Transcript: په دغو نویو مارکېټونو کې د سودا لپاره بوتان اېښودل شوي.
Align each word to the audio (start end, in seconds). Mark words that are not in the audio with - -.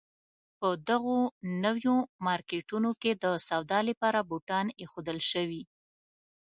په 0.59 0.69
دغو 0.89 1.17
نویو 1.63 1.95
مارکېټونو 2.27 2.89
کې 3.01 3.11
د 3.23 3.25
سودا 3.47 3.79
لپاره 3.89 4.19
بوتان 4.29 4.65
اېښودل 4.81 5.19
شوي. 5.31 5.63